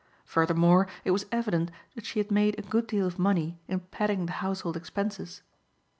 [0.25, 4.25] Furthermore it was evident that she had made a good deal of money in padding
[4.25, 5.43] the household expenses.